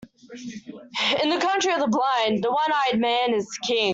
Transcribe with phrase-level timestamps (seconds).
[1.21, 3.89] In the country of the blind, the one-eyed man is king.